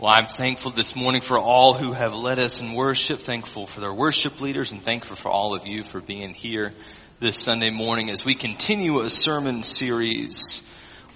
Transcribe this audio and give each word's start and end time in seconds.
Well, 0.00 0.12
I'm 0.14 0.28
thankful 0.28 0.70
this 0.70 0.94
morning 0.94 1.22
for 1.22 1.40
all 1.40 1.74
who 1.74 1.90
have 1.90 2.14
led 2.14 2.38
us 2.38 2.60
in 2.60 2.74
worship, 2.74 3.18
thankful 3.18 3.66
for 3.66 3.80
their 3.80 3.92
worship 3.92 4.40
leaders, 4.40 4.70
and 4.70 4.80
thankful 4.80 5.16
for 5.16 5.28
all 5.28 5.56
of 5.56 5.66
you 5.66 5.82
for 5.82 6.00
being 6.00 6.34
here 6.34 6.72
this 7.18 7.36
Sunday 7.36 7.70
morning 7.70 8.08
as 8.08 8.24
we 8.24 8.36
continue 8.36 9.00
a 9.00 9.10
sermon 9.10 9.64
series. 9.64 10.62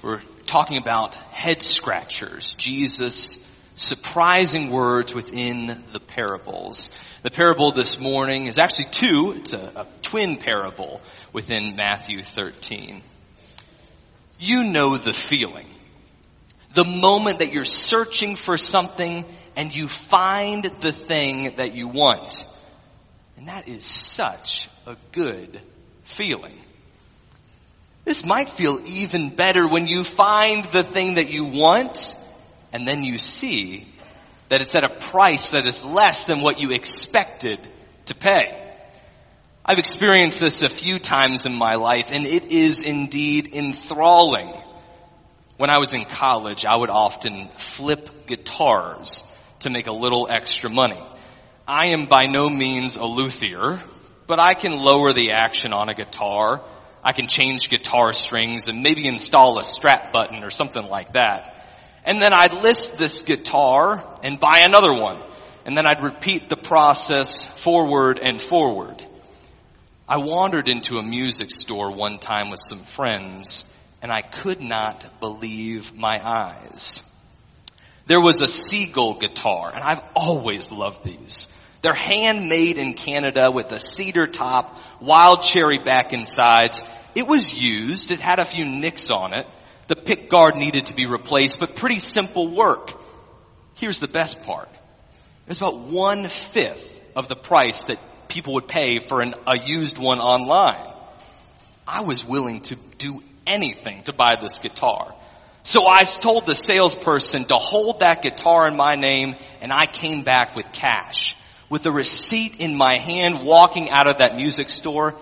We're 0.02 0.22
talking 0.46 0.78
about 0.78 1.14
head 1.14 1.62
scratchers, 1.62 2.54
Jesus' 2.54 3.38
surprising 3.76 4.70
words 4.70 5.14
within 5.14 5.84
the 5.92 6.00
parables. 6.00 6.90
The 7.22 7.30
parable 7.30 7.70
this 7.70 8.00
morning 8.00 8.48
is 8.48 8.58
actually 8.58 8.86
two, 8.90 9.34
it's 9.36 9.52
a, 9.52 9.72
a 9.76 9.86
twin 10.02 10.38
parable 10.38 11.00
within 11.32 11.76
Matthew 11.76 12.24
13. 12.24 13.00
You 14.40 14.64
know 14.64 14.96
the 14.96 15.14
feeling 15.14 15.71
the 16.74 16.84
moment 16.84 17.40
that 17.40 17.52
you're 17.52 17.64
searching 17.64 18.36
for 18.36 18.56
something 18.56 19.24
and 19.56 19.74
you 19.74 19.88
find 19.88 20.64
the 20.80 20.92
thing 20.92 21.56
that 21.56 21.74
you 21.74 21.88
want. 21.88 22.46
And 23.36 23.48
that 23.48 23.68
is 23.68 23.84
such 23.84 24.68
a 24.86 24.96
good 25.12 25.60
feeling. 26.04 26.58
This 28.04 28.24
might 28.24 28.50
feel 28.50 28.80
even 28.86 29.30
better 29.30 29.68
when 29.68 29.86
you 29.86 30.02
find 30.02 30.64
the 30.66 30.82
thing 30.82 31.14
that 31.14 31.30
you 31.30 31.44
want 31.44 32.14
and 32.72 32.88
then 32.88 33.04
you 33.04 33.18
see 33.18 33.86
that 34.48 34.60
it's 34.60 34.74
at 34.74 34.84
a 34.84 34.88
price 34.88 35.50
that 35.50 35.66
is 35.66 35.84
less 35.84 36.26
than 36.26 36.40
what 36.40 36.60
you 36.60 36.72
expected 36.72 37.66
to 38.06 38.14
pay. 38.14 38.58
I've 39.64 39.78
experienced 39.78 40.40
this 40.40 40.62
a 40.62 40.68
few 40.68 40.98
times 40.98 41.46
in 41.46 41.54
my 41.54 41.74
life 41.74 42.10
and 42.10 42.26
it 42.26 42.50
is 42.50 42.80
indeed 42.80 43.54
enthralling. 43.54 44.52
When 45.62 45.70
I 45.70 45.78
was 45.78 45.94
in 45.94 46.06
college, 46.06 46.66
I 46.66 46.76
would 46.76 46.90
often 46.90 47.48
flip 47.56 48.26
guitars 48.26 49.22
to 49.60 49.70
make 49.70 49.86
a 49.86 49.92
little 49.92 50.26
extra 50.28 50.68
money. 50.68 51.00
I 51.68 51.86
am 51.94 52.06
by 52.06 52.22
no 52.22 52.48
means 52.48 52.96
a 52.96 53.04
luthier, 53.04 53.80
but 54.26 54.40
I 54.40 54.54
can 54.54 54.74
lower 54.74 55.12
the 55.12 55.30
action 55.30 55.72
on 55.72 55.88
a 55.88 55.94
guitar. 55.94 56.64
I 57.04 57.12
can 57.12 57.28
change 57.28 57.68
guitar 57.68 58.12
strings 58.12 58.66
and 58.66 58.82
maybe 58.82 59.06
install 59.06 59.60
a 59.60 59.62
strap 59.62 60.12
button 60.12 60.42
or 60.42 60.50
something 60.50 60.82
like 60.82 61.12
that. 61.12 61.54
And 62.02 62.20
then 62.20 62.32
I'd 62.32 62.54
list 62.54 62.94
this 62.94 63.22
guitar 63.22 64.18
and 64.24 64.40
buy 64.40 64.62
another 64.64 64.92
one. 64.92 65.22
And 65.64 65.76
then 65.76 65.86
I'd 65.86 66.02
repeat 66.02 66.48
the 66.48 66.56
process 66.56 67.46
forward 67.54 68.18
and 68.18 68.42
forward. 68.42 69.00
I 70.08 70.16
wandered 70.16 70.68
into 70.68 70.96
a 70.96 71.04
music 71.04 71.52
store 71.52 71.92
one 71.92 72.18
time 72.18 72.50
with 72.50 72.58
some 72.68 72.80
friends 72.80 73.64
and 74.02 74.12
I 74.12 74.20
could 74.20 74.60
not 74.60 75.20
believe 75.20 75.94
my 75.94 76.20
eyes. 76.22 77.00
There 78.06 78.20
was 78.20 78.42
a 78.42 78.48
Seagull 78.48 79.14
guitar, 79.14 79.72
and 79.72 79.82
I've 79.82 80.02
always 80.16 80.72
loved 80.72 81.04
these. 81.04 81.46
They're 81.82 81.94
handmade 81.94 82.78
in 82.78 82.94
Canada 82.94 83.50
with 83.50 83.70
a 83.72 83.78
cedar 83.78 84.26
top, 84.26 84.76
wild 85.00 85.42
cherry 85.42 85.78
back 85.78 86.12
and 86.12 86.26
sides. 86.30 86.82
It 87.14 87.26
was 87.26 87.54
used. 87.54 88.10
It 88.10 88.20
had 88.20 88.40
a 88.40 88.44
few 88.44 88.64
nicks 88.64 89.10
on 89.10 89.34
it. 89.34 89.46
The 89.86 89.96
pick 89.96 90.28
guard 90.28 90.56
needed 90.56 90.86
to 90.86 90.94
be 90.94 91.06
replaced, 91.06 91.58
but 91.60 91.76
pretty 91.76 91.98
simple 91.98 92.54
work. 92.54 92.92
Here's 93.74 93.98
the 93.98 94.08
best 94.08 94.42
part. 94.42 94.68
It 94.72 95.48
was 95.48 95.58
about 95.58 95.78
one 95.78 96.28
fifth 96.28 97.00
of 97.14 97.28
the 97.28 97.36
price 97.36 97.78
that 97.84 97.98
people 98.28 98.54
would 98.54 98.68
pay 98.68 98.98
for 98.98 99.20
an, 99.20 99.34
a 99.46 99.60
used 99.60 99.98
one 99.98 100.20
online. 100.20 100.92
I 101.86 102.02
was 102.02 102.24
willing 102.24 102.60
to 102.62 102.76
do 102.98 103.22
anything 103.46 104.02
to 104.04 104.12
buy 104.12 104.36
this 104.40 104.58
guitar. 104.60 105.14
So 105.64 105.86
I 105.86 106.02
told 106.04 106.46
the 106.46 106.54
salesperson 106.54 107.44
to 107.46 107.54
hold 107.54 108.00
that 108.00 108.22
guitar 108.22 108.66
in 108.66 108.76
my 108.76 108.96
name 108.96 109.36
and 109.60 109.72
I 109.72 109.86
came 109.86 110.24
back 110.24 110.56
with 110.56 110.72
cash. 110.72 111.36
With 111.70 111.84
the 111.84 111.92
receipt 111.92 112.56
in 112.56 112.76
my 112.76 112.98
hand 112.98 113.44
walking 113.44 113.88
out 113.88 114.08
of 114.08 114.18
that 114.18 114.36
music 114.36 114.68
store, 114.68 115.14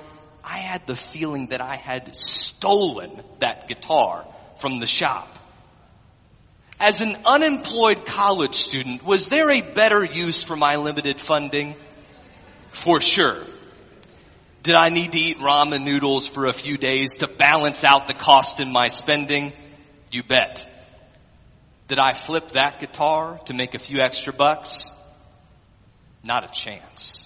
I 0.42 0.58
had 0.58 0.86
the 0.86 0.97
feeling 0.97 1.48
that 1.48 1.60
I 1.60 1.76
had 1.76 2.16
stolen 2.16 3.22
that 3.38 3.69
guitar 3.69 4.26
from 4.58 4.81
the 4.81 4.87
shop. 4.87 5.38
As 6.81 7.00
an 7.00 7.14
unemployed 7.26 8.06
college 8.06 8.54
student, 8.54 9.04
was 9.04 9.28
there 9.28 9.50
a 9.50 9.60
better 9.60 10.02
use 10.02 10.42
for 10.42 10.56
my 10.56 10.76
limited 10.76 11.20
funding? 11.20 11.76
For 12.72 13.00
sure. 13.00 13.44
Did 14.62 14.75
I 14.75 14.88
need 14.88 15.12
to 15.12 15.19
eat 15.19 15.38
ramen 15.38 15.84
noodles 15.84 16.28
for 16.28 16.44
a 16.44 16.53
few 16.53 16.76
days 16.76 17.10
to 17.21 17.28
balance 17.28 17.82
out 17.82 18.06
the 18.06 18.15
cost 18.15 18.60
in 18.60 18.71
my 18.71 18.88
spending? 18.88 19.54
You 20.12 20.22
bet. 20.22 20.66
Did 21.88 21.98
I 21.98 22.12
flip 22.12 22.53
that 22.53 22.78
guitar 22.78 23.38
to 23.47 23.54
make 23.54 23.75
a 23.75 23.78
few 23.78 24.00
extra 24.00 24.34
bucks? 24.34 24.91
Not 26.22 26.44
a 26.44 26.53
chance. 26.53 27.16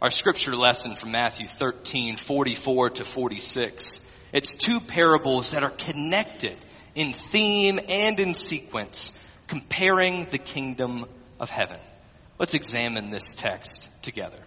Our 0.00 0.10
scripture 0.10 0.56
lesson 0.56 0.96
from 0.96 1.12
Matthew 1.12 1.46
13, 1.46 2.16
44 2.16 2.90
to 2.90 3.04
46. 3.04 4.00
It's 4.32 4.56
two 4.56 4.80
parables 4.80 5.52
that 5.52 5.62
are 5.62 5.70
connected 5.70 6.56
in 6.96 7.12
theme 7.12 7.78
and 7.88 8.18
in 8.18 8.34
sequence, 8.34 9.12
comparing 9.46 10.24
the 10.24 10.38
kingdom 10.38 11.06
of 11.38 11.50
heaven. 11.50 11.78
Let's 12.38 12.54
examine 12.54 13.10
this 13.10 13.26
text 13.36 13.88
together. 14.02 14.40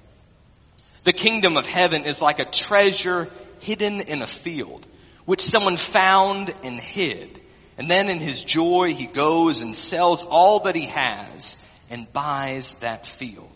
The 1.05 1.13
kingdom 1.13 1.55
of 1.55 1.67
heaven 1.67 2.05
is 2.05 2.19
like 2.19 2.39
a 2.39 2.49
treasure 2.51 3.29
hidden 3.59 4.01
in 4.01 4.23
a 4.23 4.27
field, 4.27 4.87
which 5.25 5.41
someone 5.41 5.77
found 5.77 6.51
and 6.63 6.79
hid. 6.79 7.39
And 7.77 7.87
then 7.87 8.09
in 8.09 8.19
his 8.19 8.43
joy, 8.43 8.95
he 8.95 9.05
goes 9.05 9.61
and 9.61 9.77
sells 9.77 10.25
all 10.25 10.61
that 10.61 10.75
he 10.75 10.87
has 10.87 11.57
and 11.91 12.11
buys 12.11 12.73
that 12.79 13.05
field. 13.05 13.51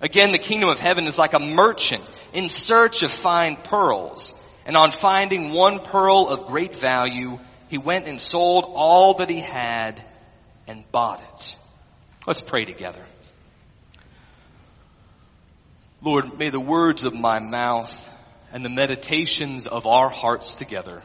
Again, 0.00 0.32
the 0.32 0.38
kingdom 0.38 0.70
of 0.70 0.78
heaven 0.78 1.06
is 1.06 1.18
like 1.18 1.34
a 1.34 1.38
merchant 1.38 2.04
in 2.32 2.48
search 2.48 3.02
of 3.02 3.12
fine 3.12 3.56
pearls. 3.56 4.34
And 4.64 4.74
on 4.74 4.90
finding 4.90 5.52
one 5.52 5.80
pearl 5.80 6.28
of 6.28 6.46
great 6.46 6.80
value, 6.80 7.38
he 7.68 7.76
went 7.76 8.08
and 8.08 8.18
sold 8.18 8.64
all 8.66 9.14
that 9.14 9.28
he 9.28 9.40
had 9.40 10.02
and 10.66 10.90
bought 10.90 11.20
it. 11.20 11.56
Let's 12.26 12.40
pray 12.40 12.64
together. 12.64 13.02
Lord, 16.02 16.38
may 16.38 16.48
the 16.48 16.60
words 16.60 17.04
of 17.04 17.12
my 17.12 17.40
mouth 17.40 18.10
and 18.52 18.64
the 18.64 18.70
meditations 18.70 19.66
of 19.66 19.86
our 19.86 20.08
hearts 20.08 20.54
together 20.54 21.02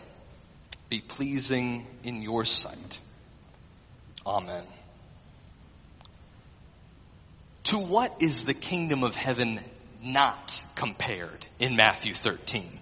be 0.88 1.02
pleasing 1.02 1.86
in 2.04 2.22
your 2.22 2.46
sight. 2.46 3.00
Amen. 4.26 4.64
To 7.66 7.80
what 7.80 8.22
is 8.22 8.44
the 8.44 8.54
kingdom 8.54 9.04
of 9.04 9.16
heaven 9.16 9.60
not 10.02 10.64
compared 10.76 11.46
in 11.60 11.76
Matthew 11.76 12.14
13? 12.14 12.80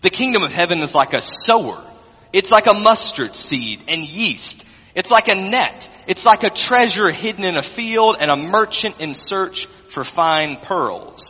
The 0.00 0.10
kingdom 0.10 0.42
of 0.42 0.52
heaven 0.52 0.80
is 0.80 0.94
like 0.94 1.14
a 1.14 1.20
sower. 1.20 1.84
It's 2.32 2.50
like 2.50 2.66
a 2.66 2.74
mustard 2.74 3.36
seed 3.36 3.84
and 3.86 4.02
yeast. 4.02 4.64
It's 4.94 5.10
like 5.10 5.28
a 5.28 5.34
net. 5.34 5.88
It's 6.06 6.26
like 6.26 6.42
a 6.42 6.50
treasure 6.50 7.10
hidden 7.10 7.44
in 7.44 7.56
a 7.56 7.62
field 7.62 8.16
and 8.18 8.30
a 8.30 8.36
merchant 8.36 8.96
in 8.98 9.14
search 9.14 9.66
for 9.88 10.04
fine 10.04 10.56
pearls. 10.56 11.27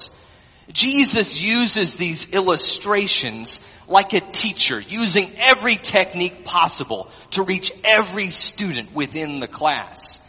Jesus 0.73 1.41
uses 1.41 1.95
these 1.95 2.33
illustrations 2.35 3.59
like 3.87 4.13
a 4.13 4.21
teacher, 4.21 4.81
using 4.81 5.31
every 5.39 5.77
technique 5.77 6.45
possible 6.45 7.11
to 7.31 7.43
reach 7.43 7.73
every 7.85 8.29
student 8.29 8.95
within 8.95 9.41
the 9.41 9.49
class. 9.49 10.21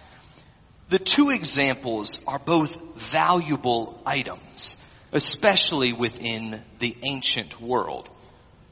The 0.89 0.99
two 0.99 1.29
examples 1.29 2.19
are 2.25 2.39
both 2.39 2.75
valuable 2.95 4.01
items, 4.05 4.78
especially 5.11 5.94
within 5.94 6.63
the 6.79 6.96
ancient 7.03 7.61
world. 7.61 8.09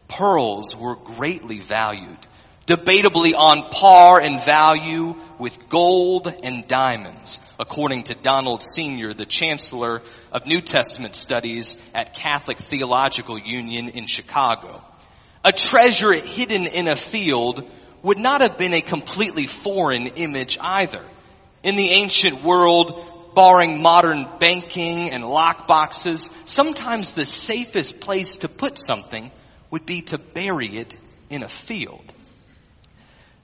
Pearls 0.07 0.73
were 0.75 0.95
greatly 0.95 1.59
valued 1.59 2.17
debatably 2.67 3.33
on 3.33 3.69
par 3.69 4.21
in 4.21 4.39
value 4.39 5.15
with 5.39 5.69
gold 5.69 6.33
and 6.43 6.67
diamonds, 6.67 7.39
according 7.59 8.03
to 8.03 8.15
Donald 8.15 8.63
Senior, 8.63 9.13
the 9.13 9.25
Chancellor 9.25 10.01
of 10.31 10.45
New 10.45 10.61
Testament 10.61 11.15
Studies 11.15 11.75
at 11.93 12.15
Catholic 12.15 12.57
Theological 12.57 13.37
Union 13.39 13.89
in 13.89 14.05
Chicago. 14.05 14.83
A 15.43 15.51
treasure 15.51 16.13
hidden 16.13 16.65
in 16.65 16.87
a 16.87 16.95
field 16.95 17.69
would 18.03 18.17
not 18.17 18.41
have 18.41 18.57
been 18.57 18.73
a 18.73 18.81
completely 18.81 19.47
foreign 19.47 20.07
image 20.07 20.57
either. 20.59 21.03
In 21.63 21.75
the 21.75 21.91
ancient 21.91 22.43
world, 22.43 23.33
barring 23.35 23.81
modern 23.81 24.27
banking 24.39 25.11
and 25.11 25.23
lockboxes, 25.23 26.31
sometimes 26.45 27.13
the 27.13 27.25
safest 27.25 27.99
place 27.99 28.37
to 28.37 28.49
put 28.49 28.77
something 28.77 29.31
would 29.69 29.85
be 29.85 30.01
to 30.01 30.17
bury 30.17 30.77
it 30.77 30.95
in 31.29 31.43
a 31.43 31.49
field. 31.49 32.13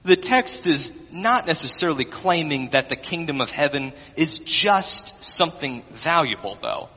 The 0.04 0.16
text 0.16 0.66
is 0.66 0.92
not 1.10 1.46
necessarily 1.46 2.04
claiming 2.04 2.70
that 2.70 2.90
the 2.90 2.96
kingdom 2.96 3.40
of 3.40 3.50
heaven 3.50 3.94
is 4.16 4.38
just 4.38 5.24
something 5.24 5.82
valuable 5.92 6.58
though. 6.60 6.90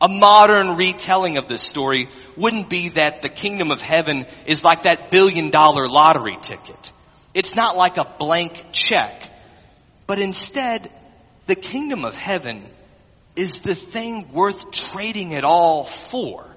A 0.00 0.08
modern 0.08 0.76
retelling 0.76 1.38
of 1.38 1.46
this 1.48 1.62
story 1.62 2.08
wouldn't 2.36 2.68
be 2.68 2.88
that 2.90 3.22
the 3.22 3.28
kingdom 3.28 3.70
of 3.70 3.80
heaven 3.80 4.26
is 4.44 4.64
like 4.64 4.82
that 4.82 5.10
billion 5.12 5.50
dollar 5.50 5.88
lottery 5.88 6.36
ticket. 6.40 6.92
It's 7.32 7.54
not 7.54 7.76
like 7.76 7.96
a 7.96 8.12
blank 8.18 8.66
check. 8.72 9.30
But 10.08 10.18
instead, 10.18 10.90
the 11.46 11.54
kingdom 11.54 12.04
of 12.04 12.16
heaven 12.16 12.64
is 13.36 13.52
the 13.62 13.76
thing 13.76 14.32
worth 14.32 14.72
trading 14.72 15.30
it 15.30 15.44
all 15.44 15.84
for. 15.84 16.48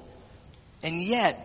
And 0.81 1.03
yet, 1.03 1.37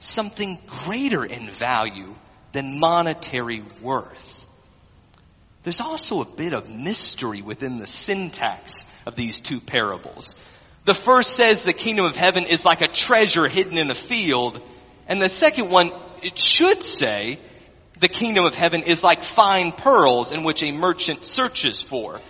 something 0.00 0.58
greater 0.66 1.24
in 1.24 1.48
value 1.50 2.16
than 2.52 2.80
monetary 2.80 3.62
worth. 3.80 4.46
There's 5.62 5.80
also 5.80 6.22
a 6.22 6.24
bit 6.24 6.52
of 6.52 6.70
mystery 6.70 7.42
within 7.42 7.78
the 7.78 7.86
syntax 7.86 8.86
of 9.06 9.14
these 9.14 9.38
two 9.38 9.60
parables. 9.60 10.34
The 10.84 10.94
first 10.94 11.34
says 11.34 11.64
the 11.64 11.74
kingdom 11.74 12.06
of 12.06 12.16
heaven 12.16 12.44
is 12.44 12.64
like 12.64 12.80
a 12.80 12.88
treasure 12.88 13.46
hidden 13.46 13.76
in 13.76 13.90
a 13.90 13.94
field, 13.94 14.60
and 15.06 15.20
the 15.20 15.28
second 15.28 15.70
one, 15.70 15.92
it 16.22 16.38
should 16.38 16.82
say, 16.82 17.38
the 17.98 18.08
kingdom 18.08 18.46
of 18.46 18.54
heaven 18.54 18.82
is 18.82 19.02
like 19.02 19.22
fine 19.22 19.72
pearls 19.72 20.32
in 20.32 20.42
which 20.42 20.62
a 20.62 20.72
merchant 20.72 21.26
searches 21.26 21.82
for. 21.82 22.20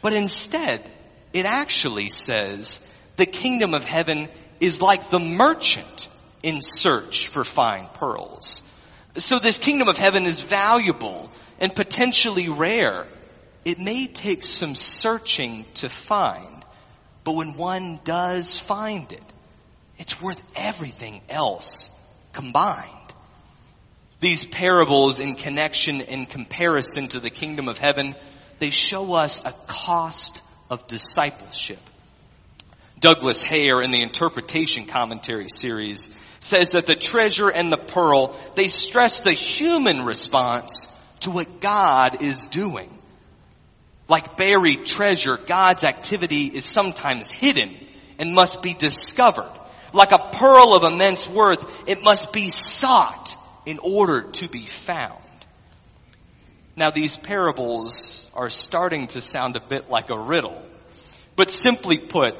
But 0.00 0.14
instead, 0.14 0.90
it 1.34 1.44
actually 1.44 2.08
says 2.08 2.80
the 3.16 3.26
kingdom 3.26 3.74
of 3.74 3.84
heaven 3.84 4.28
is 4.60 4.80
like 4.80 5.10
the 5.10 5.18
merchant 5.18 6.08
in 6.42 6.60
search 6.62 7.28
for 7.28 7.44
fine 7.44 7.88
pearls. 7.92 8.62
So 9.18 9.38
this 9.38 9.58
kingdom 9.58 9.88
of 9.88 9.98
heaven 9.98 10.26
is 10.26 10.40
valuable 10.40 11.30
and 11.58 11.74
potentially 11.74 12.48
rare. 12.48 13.08
It 13.64 13.78
may 13.78 14.06
take 14.06 14.44
some 14.44 14.74
searching 14.74 15.66
to 15.74 15.88
find, 15.88 16.64
but 17.24 17.32
when 17.32 17.56
one 17.56 18.00
does 18.04 18.56
find 18.56 19.10
it, 19.12 19.22
it's 19.98 20.20
worth 20.22 20.40
everything 20.54 21.22
else 21.28 21.90
combined. 22.32 22.94
These 24.20 24.44
parables 24.44 25.20
in 25.20 25.34
connection 25.34 26.00
and 26.02 26.28
comparison 26.28 27.08
to 27.08 27.20
the 27.20 27.30
kingdom 27.30 27.68
of 27.68 27.78
heaven, 27.78 28.14
they 28.58 28.70
show 28.70 29.14
us 29.14 29.40
a 29.44 29.52
cost 29.66 30.42
of 30.70 30.86
discipleship. 30.86 31.80
Douglas 33.00 33.42
Hare 33.42 33.80
in 33.80 33.90
the 33.90 34.02
interpretation 34.02 34.86
commentary 34.86 35.46
series 35.60 36.10
says 36.40 36.72
that 36.72 36.86
the 36.86 36.96
treasure 36.96 37.48
and 37.48 37.70
the 37.70 37.76
pearl, 37.76 38.36
they 38.54 38.68
stress 38.68 39.20
the 39.20 39.32
human 39.32 40.04
response 40.04 40.86
to 41.20 41.30
what 41.30 41.60
God 41.60 42.22
is 42.22 42.46
doing. 42.46 42.90
Like 44.08 44.36
buried 44.36 44.86
treasure, 44.86 45.36
God's 45.36 45.84
activity 45.84 46.46
is 46.46 46.64
sometimes 46.64 47.28
hidden 47.30 47.76
and 48.18 48.34
must 48.34 48.62
be 48.62 48.74
discovered. 48.74 49.52
Like 49.92 50.12
a 50.12 50.30
pearl 50.32 50.74
of 50.74 50.90
immense 50.90 51.28
worth, 51.28 51.64
it 51.86 52.02
must 52.02 52.32
be 52.32 52.48
sought 52.48 53.36
in 53.66 53.78
order 53.78 54.22
to 54.22 54.48
be 54.48 54.66
found. 54.66 55.22
Now 56.76 56.90
these 56.90 57.16
parables 57.16 58.28
are 58.34 58.50
starting 58.50 59.08
to 59.08 59.20
sound 59.20 59.56
a 59.56 59.66
bit 59.66 59.90
like 59.90 60.10
a 60.10 60.18
riddle. 60.18 60.62
But 61.36 61.50
simply 61.50 61.98
put, 61.98 62.34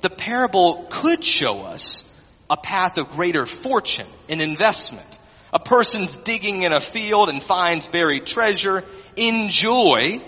the 0.00 0.10
parable 0.10 0.86
could 0.90 1.24
show 1.24 1.60
us 1.62 2.04
a 2.50 2.56
path 2.56 2.98
of 2.98 3.10
greater 3.10 3.46
fortune 3.46 4.06
in 4.28 4.40
investment. 4.40 5.18
A 5.52 5.58
person's 5.58 6.16
digging 6.16 6.62
in 6.62 6.72
a 6.72 6.80
field 6.80 7.28
and 7.28 7.42
finds 7.42 7.86
buried 7.86 8.26
treasure 8.26 8.84
in 9.16 9.48
joy. 9.48 10.18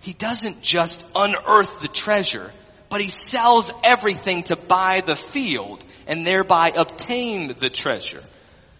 He 0.00 0.12
doesn't 0.12 0.62
just 0.62 1.04
unearth 1.14 1.80
the 1.80 1.88
treasure, 1.88 2.50
but 2.88 3.00
he 3.00 3.08
sells 3.08 3.70
everything 3.84 4.44
to 4.44 4.56
buy 4.56 5.02
the 5.04 5.16
field 5.16 5.84
and 6.06 6.26
thereby 6.26 6.72
obtain 6.76 7.54
the 7.58 7.70
treasure. 7.70 8.24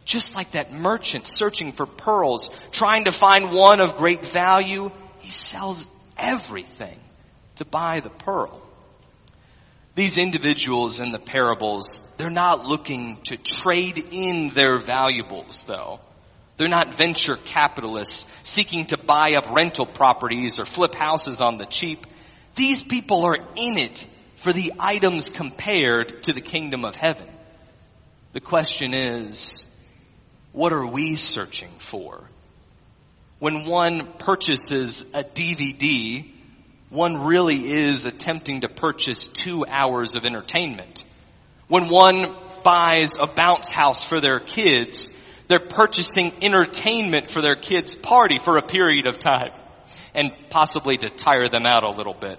Just 0.05 0.35
like 0.35 0.53
that 0.53 0.73
merchant 0.73 1.27
searching 1.27 1.73
for 1.73 1.85
pearls, 1.85 2.49
trying 2.71 3.05
to 3.05 3.13
find 3.13 3.53
one 3.53 3.81
of 3.81 3.99
great 3.99 4.25
value, 4.25 4.91
he 5.19 5.31
sells 5.31 5.87
everything 6.17 6.99
to 7.57 7.67
buy 7.67 8.01
the 8.03 8.09
pearl. 8.09 8.63
These 9.99 10.17
individuals 10.17 11.01
in 11.01 11.11
the 11.11 11.19
parables, 11.19 12.05
they're 12.19 12.31
not 12.31 12.65
looking 12.65 13.17
to 13.25 13.37
trade 13.37 13.99
in 14.13 14.51
their 14.51 14.79
valuables 14.79 15.65
though. 15.65 15.99
They're 16.57 16.69
not 16.69 16.95
venture 16.95 17.35
capitalists 17.35 18.25
seeking 18.45 18.87
to 18.87 18.97
buy 18.97 19.35
up 19.35 19.51
rental 19.51 19.87
properties 19.87 20.61
or 20.61 20.67
flip 20.67 20.95
houses 20.95 21.41
on 21.41 21.59
the 21.59 21.67
cheap. 21.67 22.07
These 22.55 22.81
people 22.81 23.25
are 23.25 23.39
in 23.57 23.77
it 23.77 24.07
for 24.37 24.53
the 24.53 24.75
items 24.79 25.29
compared 25.29 26.23
to 26.23 26.33
the 26.33 26.43
kingdom 26.43 26.85
of 26.85 26.95
heaven. 26.95 27.29
The 28.35 28.41
question 28.41 28.95
is, 28.95 29.67
what 30.53 30.73
are 30.73 30.87
we 30.87 31.17
searching 31.17 31.73
for? 31.79 32.23
When 33.41 33.65
one 33.65 34.07
purchases 34.19 35.07
a 35.13 35.25
DVD 35.25 36.38
one 36.91 37.25
really 37.27 37.57
is 37.57 38.07
attempting 38.07 38.63
to 38.63 38.69
purchase 38.69 39.27
two 39.33 39.67
hours 39.67 40.17
of 40.17 40.25
entertainment. 40.25 41.05
When 41.69 41.89
one 41.89 42.35
buys 42.65 43.13
a 43.19 43.27
bounce 43.27 43.71
house 43.71 44.05
for 44.05 44.21
their 44.21 44.41
kids, 44.41 45.11
they're 45.49 45.59
purchasing 45.59 46.33
entertainment 46.43 47.29
for 47.29 47.43
their 47.43 47.57
kids' 47.57 47.95
party 47.95 48.39
for 48.39 48.57
a 48.57 48.63
period 48.63 49.07
of 49.07 49.19
time 49.19 49.53
and 50.15 50.33
possibly 50.49 50.97
to 50.97 51.11
tire 51.11 51.49
them 51.49 51.67
out 51.67 51.85
a 51.85 51.91
little 51.91 52.15
bit. 52.15 52.39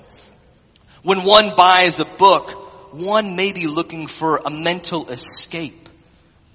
When 1.04 1.24
one 1.24 1.56
buys 1.56 2.00
a 2.00 2.06
book, 2.06 2.94
one 2.94 3.36
may 3.36 3.52
be 3.52 3.68
looking 3.68 4.08
for 4.08 4.42
a 4.44 4.50
mental 4.50 5.10
escape. 5.10 5.90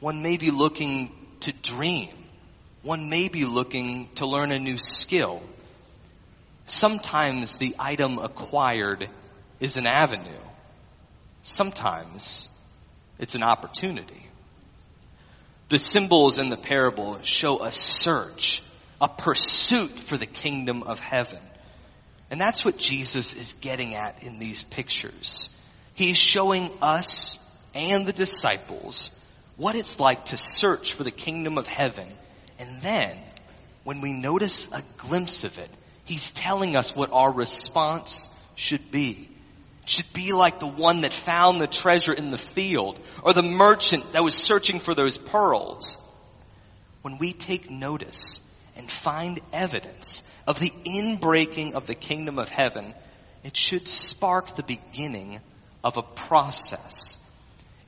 One 0.00 0.22
may 0.22 0.36
be 0.36 0.50
looking 0.50 1.12
to 1.40 1.52
dream. 1.52 2.10
One 2.82 3.08
may 3.08 3.28
be 3.28 3.44
looking 3.44 4.10
to 4.16 4.26
learn 4.26 4.52
a 4.52 4.58
new 4.58 4.76
skill. 4.76 5.42
Sometimes 6.66 7.54
the 7.54 7.74
item 7.78 8.18
acquired 8.18 9.08
is 9.60 9.76
an 9.76 9.86
avenue. 9.86 10.40
Sometimes 11.42 12.48
it's 13.18 13.34
an 13.34 13.42
opportunity. 13.42 14.28
The 15.68 15.78
symbols 15.78 16.38
in 16.38 16.48
the 16.48 16.56
parable 16.56 17.20
show 17.22 17.64
a 17.64 17.72
search, 17.72 18.62
a 19.00 19.08
pursuit 19.08 19.98
for 19.98 20.16
the 20.16 20.26
kingdom 20.26 20.82
of 20.82 20.98
heaven. 20.98 21.40
And 22.30 22.40
that's 22.40 22.64
what 22.64 22.78
Jesus 22.78 23.34
is 23.34 23.54
getting 23.60 23.94
at 23.94 24.22
in 24.22 24.38
these 24.38 24.62
pictures. 24.62 25.50
He's 25.94 26.18
showing 26.18 26.70
us 26.80 27.38
and 27.74 28.06
the 28.06 28.12
disciples 28.12 29.10
what 29.56 29.76
it's 29.76 30.00
like 30.00 30.26
to 30.26 30.38
search 30.38 30.94
for 30.94 31.04
the 31.04 31.10
kingdom 31.10 31.58
of 31.58 31.66
heaven. 31.66 32.08
And 32.58 32.80
then, 32.82 33.18
when 33.84 34.00
we 34.00 34.12
notice 34.12 34.66
a 34.72 34.82
glimpse 34.96 35.44
of 35.44 35.58
it, 35.58 35.70
He's 36.04 36.32
telling 36.32 36.76
us 36.76 36.94
what 36.94 37.12
our 37.12 37.32
response 37.32 38.28
should 38.54 38.90
be. 38.90 39.28
It 39.82 39.88
should 39.88 40.12
be 40.12 40.32
like 40.32 40.60
the 40.60 40.66
one 40.66 41.02
that 41.02 41.12
found 41.12 41.60
the 41.60 41.66
treasure 41.66 42.12
in 42.12 42.30
the 42.30 42.38
field 42.38 43.00
or 43.22 43.32
the 43.32 43.42
merchant 43.42 44.12
that 44.12 44.22
was 44.22 44.34
searching 44.34 44.80
for 44.80 44.94
those 44.94 45.18
pearls. 45.18 45.96
When 47.02 47.18
we 47.18 47.32
take 47.32 47.70
notice 47.70 48.40
and 48.76 48.90
find 48.90 49.40
evidence 49.52 50.22
of 50.46 50.58
the 50.58 50.72
inbreaking 50.84 51.74
of 51.74 51.86
the 51.86 51.94
kingdom 51.94 52.38
of 52.38 52.48
heaven, 52.48 52.94
it 53.42 53.56
should 53.56 53.88
spark 53.88 54.56
the 54.56 54.62
beginning 54.62 55.40
of 55.82 55.96
a 55.96 56.02
process. 56.02 57.18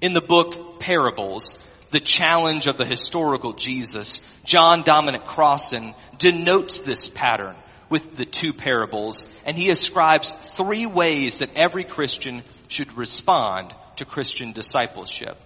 In 0.00 0.12
the 0.12 0.20
book 0.20 0.80
Parables, 0.80 1.54
the 1.90 2.00
challenge 2.00 2.66
of 2.66 2.76
the 2.76 2.84
historical 2.84 3.54
Jesus, 3.54 4.20
John 4.44 4.82
Dominic 4.82 5.24
Crossan 5.24 5.94
denotes 6.18 6.80
this 6.80 7.08
pattern 7.08 7.56
with 7.88 8.16
the 8.16 8.24
two 8.24 8.52
parables, 8.52 9.22
and 9.44 9.56
he 9.56 9.70
ascribes 9.70 10.34
three 10.56 10.86
ways 10.86 11.38
that 11.38 11.56
every 11.56 11.84
Christian 11.84 12.42
should 12.68 12.96
respond 12.96 13.74
to 13.96 14.04
Christian 14.04 14.52
discipleship. 14.52 15.36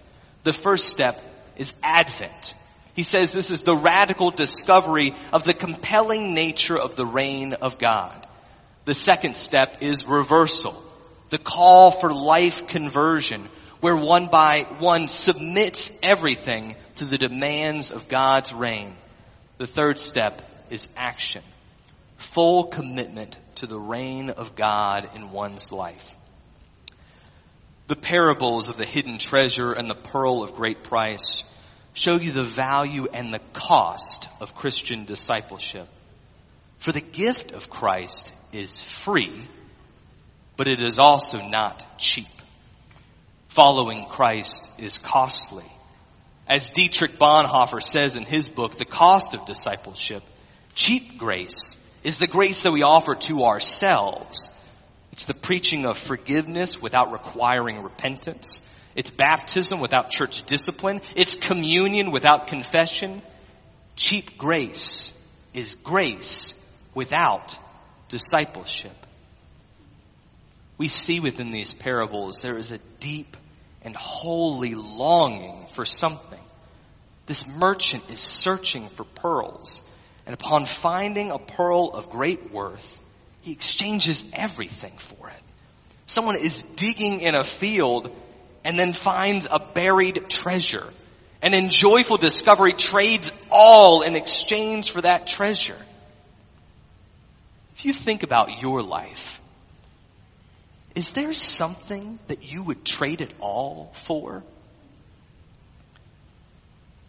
The 0.43 0.53
first 0.53 0.89
step 0.89 1.21
is 1.55 1.73
Advent. 1.83 2.53
He 2.95 3.03
says 3.03 3.31
this 3.31 3.51
is 3.51 3.61
the 3.61 3.75
radical 3.75 4.31
discovery 4.31 5.13
of 5.31 5.43
the 5.43 5.53
compelling 5.53 6.33
nature 6.33 6.77
of 6.77 6.95
the 6.95 7.05
reign 7.05 7.53
of 7.53 7.77
God. 7.77 8.27
The 8.85 8.93
second 8.93 9.37
step 9.37 9.77
is 9.81 10.05
reversal. 10.05 10.83
The 11.29 11.37
call 11.37 11.91
for 11.91 12.11
life 12.11 12.67
conversion, 12.67 13.47
where 13.79 13.95
one 13.95 14.27
by 14.27 14.65
one 14.79 15.07
submits 15.07 15.91
everything 16.03 16.75
to 16.95 17.05
the 17.05 17.17
demands 17.17 17.91
of 17.91 18.09
God's 18.09 18.51
reign. 18.51 18.95
The 19.57 19.67
third 19.67 19.97
step 19.99 20.41
is 20.69 20.89
action 20.97 21.43
full 22.21 22.65
commitment 22.65 23.37
to 23.55 23.65
the 23.65 23.79
reign 23.79 24.29
of 24.29 24.55
God 24.55 25.09
in 25.15 25.31
one's 25.31 25.71
life. 25.71 26.15
The 27.87 27.95
parables 27.95 28.69
of 28.69 28.77
the 28.77 28.85
hidden 28.85 29.17
treasure 29.17 29.73
and 29.73 29.89
the 29.89 29.95
pearl 29.95 30.43
of 30.43 30.55
great 30.55 30.83
price 30.83 31.43
show 31.93 32.15
you 32.15 32.31
the 32.31 32.43
value 32.43 33.07
and 33.11 33.33
the 33.33 33.41
cost 33.53 34.29
of 34.39 34.55
Christian 34.55 35.05
discipleship. 35.05 35.87
For 36.77 36.91
the 36.91 37.01
gift 37.01 37.51
of 37.51 37.69
Christ 37.69 38.31
is 38.53 38.81
free, 38.81 39.47
but 40.57 40.67
it 40.67 40.79
is 40.79 40.99
also 40.99 41.39
not 41.41 41.97
cheap. 41.97 42.27
Following 43.49 44.05
Christ 44.05 44.69
is 44.77 44.97
costly. 44.99 45.69
As 46.47 46.69
Dietrich 46.69 47.19
Bonhoeffer 47.19 47.81
says 47.81 48.15
in 48.15 48.23
his 48.23 48.49
book, 48.49 48.77
The 48.77 48.85
Cost 48.85 49.33
of 49.33 49.45
Discipleship, 49.45 50.23
cheap 50.73 51.17
grace 51.17 51.75
is 52.03 52.17
the 52.17 52.27
grace 52.27 52.63
that 52.63 52.71
we 52.71 52.83
offer 52.83 53.15
to 53.15 53.43
ourselves. 53.43 54.51
It's 55.11 55.25
the 55.25 55.33
preaching 55.33 55.85
of 55.85 55.97
forgiveness 55.97 56.81
without 56.81 57.11
requiring 57.11 57.83
repentance. 57.83 58.61
It's 58.95 59.11
baptism 59.11 59.79
without 59.79 60.09
church 60.09 60.43
discipline. 60.43 61.01
It's 61.15 61.35
communion 61.35 62.11
without 62.11 62.47
confession. 62.47 63.21
Cheap 63.95 64.37
grace 64.37 65.13
is 65.53 65.75
grace 65.75 66.53
without 66.93 67.57
discipleship. 68.09 68.95
We 70.77 70.87
see 70.87 71.19
within 71.19 71.51
these 71.51 71.73
parables 71.73 72.37
there 72.41 72.57
is 72.57 72.71
a 72.71 72.79
deep 72.99 73.37
and 73.83 73.95
holy 73.95 74.75
longing 74.75 75.67
for 75.73 75.85
something. 75.85 76.39
This 77.27 77.45
merchant 77.47 78.03
is 78.09 78.19
searching 78.19 78.89
for 78.89 79.03
pearls, 79.03 79.83
and 80.25 80.33
upon 80.33 80.65
finding 80.65 81.31
a 81.31 81.39
pearl 81.39 81.89
of 81.93 82.09
great 82.09 82.51
worth, 82.51 83.01
he 83.41 83.51
exchanges 83.51 84.23
everything 84.33 84.93
for 84.97 85.29
it. 85.29 85.43
Someone 86.05 86.35
is 86.35 86.61
digging 86.61 87.21
in 87.21 87.35
a 87.35 87.43
field 87.43 88.15
and 88.63 88.77
then 88.77 88.93
finds 88.93 89.47
a 89.49 89.59
buried 89.59 90.29
treasure 90.29 90.87
and 91.41 91.55
in 91.55 91.69
joyful 91.69 92.17
discovery 92.17 92.73
trades 92.73 93.31
all 93.49 94.01
in 94.03 94.15
exchange 94.15 94.91
for 94.91 95.01
that 95.01 95.25
treasure. 95.25 95.79
If 97.73 97.85
you 97.85 97.93
think 97.93 98.23
about 98.23 98.61
your 98.61 98.83
life, 98.83 99.41
is 100.93 101.09
there 101.09 101.33
something 101.33 102.19
that 102.27 102.51
you 102.51 102.63
would 102.63 102.85
trade 102.85 103.21
it 103.21 103.31
all 103.39 103.91
for? 104.03 104.43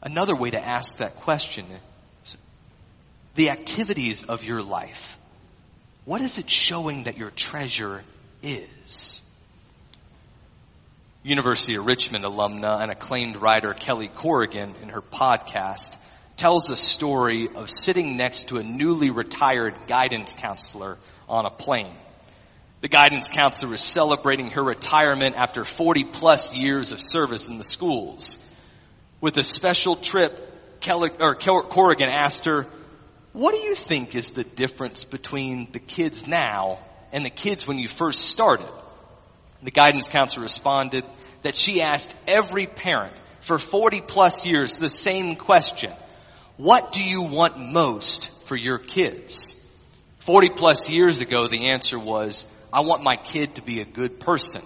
Another 0.03 0.35
way 0.35 0.51
to 0.51 0.65
ask 0.65 0.97
that 0.99 1.17
question 1.17 1.67
the 3.35 3.51
activities 3.51 4.25
of 4.25 4.45
your 4.45 4.63
life. 4.63 5.17
What 6.05 6.21
is 6.21 6.39
it 6.39 6.51
showing 6.51 7.05
that 7.05 7.17
your 7.17 7.31
treasure 7.31 8.03
is? 8.43 9.23
University 11.23 11.77
of 11.77 11.87
Richmond 11.87 12.25
alumna 12.25 12.83
and 12.83 12.91
acclaimed 12.91 13.37
writer 13.37 13.75
Kelly 13.75 14.09
Corrigan 14.09 14.75
in 14.83 14.89
her 14.89 15.01
podcast 15.01 15.97
tells 16.37 16.65
the 16.65 16.77
story 16.77 17.49
of 17.55 17.71
sitting 17.71 18.17
next 18.17 18.49
to 18.49 18.57
a 18.57 18.63
newly 18.63 19.11
retired 19.11 19.75
guidance 19.87 20.35
counselor 20.35 20.99
on 21.29 21.47
a 21.47 21.51
plane. 21.51 21.95
The 22.81 22.89
guidance 22.89 23.29
counselor 23.29 23.71
was 23.71 23.81
celebrating 23.81 24.51
her 24.51 24.65
retirement 24.65 25.37
after 25.37 25.63
40 25.63 26.05
plus 26.05 26.53
years 26.53 26.91
of 26.91 26.99
service 27.01 27.49
in 27.49 27.59
the 27.59 27.65
schools. 27.65 28.39
With 29.21 29.37
a 29.37 29.45
special 29.45 29.95
trip, 29.95 30.81
Kelly, 30.81 31.11
or 31.21 31.37
Corrigan 31.37 32.11
asked 32.11 32.47
her, 32.47 32.67
what 33.33 33.55
do 33.55 33.61
you 33.61 33.75
think 33.75 34.15
is 34.15 34.31
the 34.31 34.45
difference 34.45 35.05
between 35.05 35.73
the 35.73 35.79
kids 35.79 36.27
now 36.27 36.81
and 37.13 37.25
the 37.25 37.31
kids 37.31 37.67
when 37.67 37.79
you 37.79 37.89
first 37.89 38.21
started? 38.21 38.69
The 39.63 39.71
guidance 39.71 40.09
counselor 40.09 40.43
responded 40.43 41.05
that 41.43 41.57
she 41.57 41.81
asked 41.81 42.15
every 42.27 42.67
parent 42.67 43.15
for 43.41 43.59
40 43.59 44.03
plus 44.03 44.45
years 44.45 44.77
the 44.77 44.89
same 44.89 45.37
question. 45.37 45.93
What 46.57 46.93
do 46.93 47.03
you 47.03 47.23
want 47.23 47.59
most 47.59 48.29
for 48.45 48.57
your 48.57 48.79
kids? 48.79 49.55
40 50.19 50.51
plus 50.51 50.89
years 50.89 51.21
ago, 51.21 51.49
the 51.49 51.71
answer 51.71 51.99
was, 51.99 52.47
I 52.73 52.81
want 52.81 53.03
my 53.03 53.17
kid 53.17 53.57
to 53.57 53.63
be 53.63 53.81
a 53.81 53.85
good 53.85 54.21
person. 54.21 54.63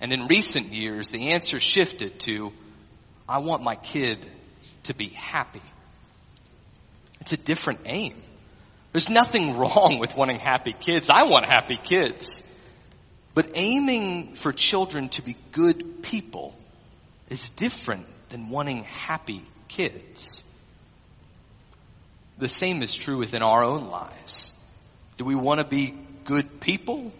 And 0.00 0.12
in 0.12 0.26
recent 0.26 0.66
years, 0.66 1.08
the 1.08 1.32
answer 1.32 1.60
shifted 1.60 2.18
to, 2.20 2.52
I 3.28 3.38
want 3.38 3.62
my 3.62 3.76
kid 3.76 4.26
to 4.84 4.94
be 4.94 5.08
happy. 5.08 5.62
It's 7.20 7.32
a 7.32 7.36
different 7.36 7.80
aim. 7.86 8.20
There's 8.92 9.10
nothing 9.10 9.56
wrong 9.58 9.98
with 9.98 10.16
wanting 10.16 10.38
happy 10.38 10.74
kids. 10.78 11.10
I 11.10 11.24
want 11.24 11.46
happy 11.46 11.78
kids. 11.82 12.42
But 13.34 13.52
aiming 13.54 14.34
for 14.34 14.52
children 14.52 15.08
to 15.10 15.22
be 15.22 15.36
good 15.50 16.02
people 16.02 16.54
is 17.28 17.48
different 17.56 18.06
than 18.28 18.48
wanting 18.48 18.84
happy 18.84 19.42
kids. 19.68 20.42
The 22.38 22.48
same 22.48 22.82
is 22.82 22.94
true 22.94 23.18
within 23.18 23.42
our 23.42 23.64
own 23.64 23.88
lives. 23.88 24.52
Do 25.16 25.24
we 25.24 25.34
want 25.34 25.60
to 25.60 25.66
be 25.66 25.94
good 26.24 26.60
people? 26.60 27.12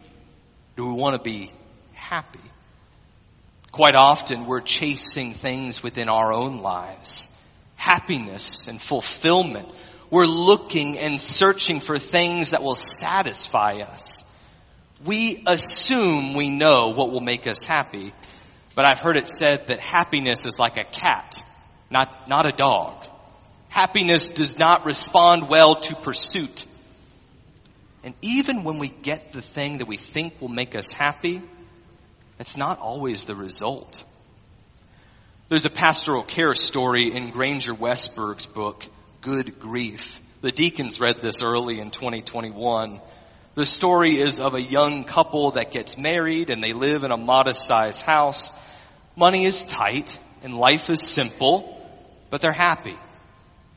Do 0.76 0.86
we 0.86 0.92
want 0.92 1.16
to 1.16 1.22
be 1.22 1.52
happy? 1.92 2.40
Quite 3.70 3.96
often 3.96 4.46
we're 4.46 4.60
chasing 4.60 5.34
things 5.34 5.82
within 5.82 6.08
our 6.08 6.32
own 6.32 6.58
lives. 6.58 7.28
Happiness 7.76 8.66
and 8.68 8.80
fulfillment 8.80 9.68
we're 10.14 10.26
looking 10.26 10.96
and 10.96 11.20
searching 11.20 11.80
for 11.80 11.98
things 11.98 12.52
that 12.52 12.62
will 12.62 12.76
satisfy 12.76 13.78
us. 13.78 14.22
We 15.04 15.42
assume 15.44 16.34
we 16.34 16.50
know 16.50 16.90
what 16.90 17.10
will 17.10 17.20
make 17.20 17.48
us 17.48 17.64
happy, 17.66 18.14
but 18.76 18.84
I've 18.84 19.00
heard 19.00 19.16
it 19.16 19.26
said 19.26 19.66
that 19.66 19.80
happiness 19.80 20.46
is 20.46 20.56
like 20.56 20.76
a 20.78 20.84
cat, 20.84 21.34
not, 21.90 22.28
not 22.28 22.46
a 22.46 22.56
dog. 22.56 23.04
Happiness 23.68 24.28
does 24.28 24.56
not 24.56 24.86
respond 24.86 25.48
well 25.48 25.80
to 25.80 25.96
pursuit. 25.96 26.64
And 28.04 28.14
even 28.22 28.62
when 28.62 28.78
we 28.78 28.90
get 28.90 29.32
the 29.32 29.42
thing 29.42 29.78
that 29.78 29.88
we 29.88 29.96
think 29.96 30.40
will 30.40 30.46
make 30.46 30.76
us 30.76 30.92
happy, 30.92 31.42
it's 32.38 32.56
not 32.56 32.78
always 32.78 33.24
the 33.24 33.34
result. 33.34 34.04
There's 35.48 35.66
a 35.66 35.70
pastoral 35.70 36.22
care 36.22 36.54
story 36.54 37.10
in 37.10 37.30
Granger 37.30 37.74
Westberg's 37.74 38.46
book, 38.46 38.88
good 39.24 39.58
grief. 39.58 40.20
The 40.42 40.52
deacons 40.52 41.00
read 41.00 41.22
this 41.22 41.36
early 41.42 41.80
in 41.80 41.90
2021. 41.90 43.00
The 43.54 43.64
story 43.64 44.20
is 44.20 44.38
of 44.38 44.54
a 44.54 44.60
young 44.60 45.04
couple 45.04 45.52
that 45.52 45.70
gets 45.70 45.96
married 45.96 46.50
and 46.50 46.62
they 46.62 46.72
live 46.72 47.04
in 47.04 47.10
a 47.10 47.16
modest 47.16 47.62
sized 47.66 48.02
house. 48.02 48.52
Money 49.16 49.46
is 49.46 49.62
tight 49.62 50.16
and 50.42 50.54
life 50.54 50.90
is 50.90 51.00
simple, 51.04 51.80
but 52.28 52.42
they're 52.42 52.52
happy. 52.52 52.98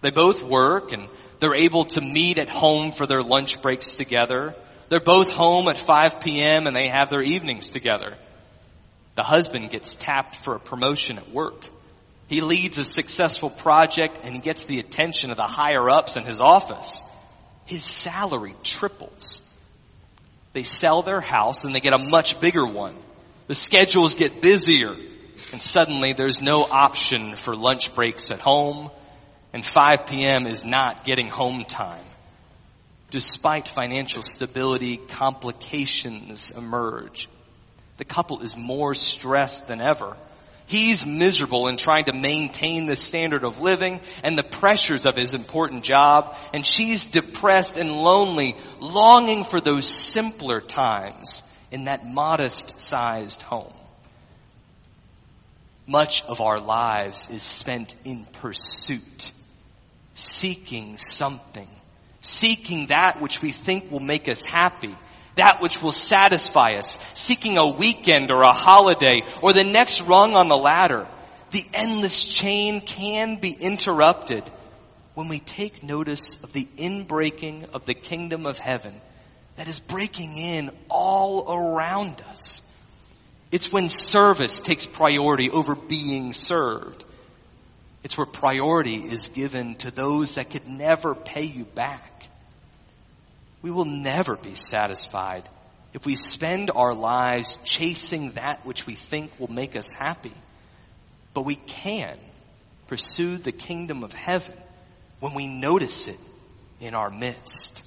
They 0.01 0.11
both 0.11 0.43
work 0.43 0.91
and 0.91 1.07
they're 1.39 1.55
able 1.55 1.85
to 1.85 2.01
meet 2.01 2.39
at 2.39 2.49
home 2.49 2.91
for 2.91 3.07
their 3.07 3.23
lunch 3.23 3.61
breaks 3.61 3.95
together. 3.95 4.53
They're 4.89 4.99
both 4.99 5.31
home 5.31 5.69
at 5.69 5.77
5 5.77 6.19
p.m. 6.19 6.67
and 6.67 6.75
they 6.75 6.89
have 6.89 7.09
their 7.09 7.21
evenings 7.21 7.67
together. 7.67 8.17
The 9.15 9.23
husband 9.23 9.69
gets 9.69 9.95
tapped 9.95 10.35
for 10.35 10.55
a 10.55 10.59
promotion 10.59 11.17
at 11.17 11.31
work. 11.31 11.69
He 12.27 12.41
leads 12.41 12.77
a 12.77 12.83
successful 12.83 13.49
project 13.49 14.19
and 14.23 14.35
he 14.35 14.41
gets 14.41 14.65
the 14.65 14.79
attention 14.79 15.31
of 15.31 15.37
the 15.37 15.43
higher 15.43 15.89
ups 15.89 16.17
in 16.17 16.25
his 16.25 16.41
office. 16.41 17.01
His 17.65 17.83
salary 17.83 18.55
triples. 18.63 19.41
They 20.53 20.63
sell 20.63 21.01
their 21.01 21.21
house 21.21 21.63
and 21.63 21.73
they 21.73 21.79
get 21.79 21.93
a 21.93 21.97
much 21.97 22.39
bigger 22.41 22.65
one. 22.65 22.97
The 23.47 23.55
schedules 23.55 24.15
get 24.15 24.41
busier 24.41 24.95
and 25.53 25.61
suddenly 25.61 26.13
there's 26.13 26.41
no 26.41 26.65
option 26.65 27.35
for 27.35 27.55
lunch 27.55 27.95
breaks 27.95 28.29
at 28.29 28.41
home 28.41 28.91
and 29.53 29.65
5 29.65 30.07
p.m. 30.07 30.47
is 30.47 30.65
not 30.65 31.05
getting 31.05 31.29
home 31.29 31.63
time. 31.63 32.03
Despite 33.09 33.69
financial 33.69 34.21
stability, 34.21 34.97
complications 34.97 36.51
emerge. 36.51 37.29
The 37.95 38.05
couple 38.05 38.41
is 38.41 38.57
more 38.57 38.93
stressed 38.93 39.67
than 39.67 39.79
ever 39.79 40.17
He's 40.67 41.05
miserable 41.05 41.69
in 41.69 41.77
trying 41.77 42.05
to 42.05 42.13
maintain 42.13 42.87
the 42.87 42.97
standard 42.97 43.45
of 43.45 43.61
living 43.61 44.01
and 44.21 44.37
the 44.37 44.43
pressures 44.43 45.05
of 45.05 45.15
his 45.15 45.33
important 45.33 45.83
job. 45.83 46.35
And 46.53 46.65
she's 46.65 47.07
depressed 47.07 47.77
and 47.77 47.89
lonely, 47.89 48.53
longing 48.81 49.45
for 49.45 49.61
those 49.61 49.87
simpler 49.87 50.59
times 50.59 51.41
in 51.71 51.85
that 51.85 52.05
modest 52.05 52.81
sized 52.81 53.41
home. 53.41 53.73
Much 55.85 56.21
of 56.23 56.41
our 56.41 56.59
lives 56.59 57.29
is 57.31 57.43
spent 57.43 57.93
in 58.03 58.25
pursuit, 58.25 59.31
seeking 60.15 60.97
something, 60.97 61.69
seeking 62.21 62.87
that 62.87 63.21
which 63.21 63.41
we 63.41 63.53
think 63.53 63.89
will 63.89 64.01
make 64.01 64.27
us 64.27 64.43
happy 64.43 64.97
that 65.37 65.61
which 65.61 65.81
will 65.81 65.91
satisfy 65.91 66.73
us, 66.73 66.97
seeking 67.13 67.57
a 67.57 67.71
weekend 67.71 68.29
or 68.29 68.43
a 68.43 68.53
holiday 68.53 69.21
or 69.41 69.53
the 69.53 69.63
next 69.63 70.01
rung 70.01 70.35
on 70.35 70.49
the 70.49 70.57
ladder. 70.57 71.07
The 71.51 71.65
endless 71.73 72.27
chain 72.27 72.81
can 72.81 73.37
be 73.37 73.51
interrupted 73.51 74.43
when 75.13 75.29
we 75.29 75.39
take 75.39 75.81
notice 75.81 76.31
of 76.43 76.53
the 76.53 76.67
inbreaking 76.77 77.73
of 77.73 77.85
the 77.85 77.93
kingdom 77.93 78.45
of 78.45 78.57
heaven 78.57 78.99
that 79.55 79.67
is 79.67 79.79
breaking 79.79 80.37
in 80.37 80.71
all 80.89 81.51
around 81.51 82.21
us. 82.29 82.61
It's 83.51 83.71
when 83.71 83.89
service 83.89 84.59
takes 84.59 84.85
priority 84.85 85.49
over 85.49 85.75
being 85.75 86.33
served. 86.33 87.05
It's 88.03 88.17
where 88.17 88.27
priority 88.27 88.97
is 88.97 89.29
given 89.29 89.75
to 89.75 89.91
those 89.91 90.35
that 90.35 90.49
could 90.49 90.67
never 90.67 91.15
pay 91.15 91.43
you 91.43 91.63
back. 91.63 92.27
We 93.61 93.71
will 93.71 93.85
never 93.85 94.35
be 94.35 94.53
satisfied 94.53 95.49
if 95.93 96.05
we 96.05 96.15
spend 96.15 96.69
our 96.69 96.93
lives 96.93 97.57
chasing 97.63 98.31
that 98.31 98.65
which 98.65 98.85
we 98.85 98.95
think 98.95 99.39
will 99.39 99.51
make 99.51 99.75
us 99.75 99.87
happy. 99.93 100.33
But 101.33 101.41
we 101.41 101.55
can 101.55 102.17
pursue 102.87 103.37
the 103.37 103.51
kingdom 103.51 104.03
of 104.03 104.13
heaven 104.13 104.55
when 105.19 105.33
we 105.33 105.47
notice 105.47 106.07
it 106.07 106.19
in 106.79 106.93
our 106.93 107.09
midst. 107.09 107.83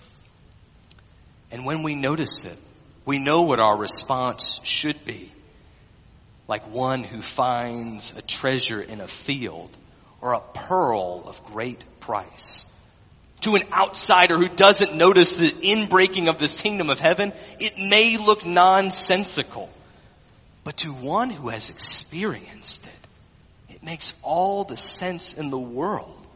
And 1.51 1.65
when 1.65 1.83
we 1.83 1.95
notice 1.95 2.45
it, 2.45 2.59
we 3.05 3.19
know 3.19 3.43
what 3.43 3.61
our 3.61 3.77
response 3.77 4.61
should 4.63 5.05
be. 5.05 5.33
Like 6.49 6.73
one 6.73 7.05
who 7.05 7.23
finds 7.23 8.13
a 8.17 8.23
treasure 8.23 8.81
in 8.81 9.01
a 9.01 9.09
field 9.09 9.71
or 10.21 10.33
a 10.33 10.41
pearl 10.41 11.25
of 11.27 11.45
great 11.45 11.85
price. 12.01 12.67
To 13.41 13.55
an 13.55 13.63
outsider 13.73 14.37
who 14.37 14.49
doesn't 14.49 14.97
notice 14.97 15.35
the 15.35 15.51
inbreaking 15.51 16.29
of 16.29 16.39
this 16.39 16.61
kingdom 16.61 16.91
of 16.91 17.01
heaven, 17.01 17.33
it 17.59 17.79
may 17.79 18.19
look 18.19 18.45
nonsensical. 18.45 19.71
But 20.63 20.79
to 20.79 20.93
one 20.93 21.31
who 21.31 21.49
has 21.49 21.71
experienced 21.71 22.87
it, 22.87 23.75
it 23.75 23.83
makes 23.83 24.13
all 24.23 24.65
the 24.65 24.77
sense 24.77 25.35
in 25.35 25.49
the 25.49 25.59
world. 25.59 26.27